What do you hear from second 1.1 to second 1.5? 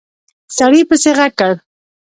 غږ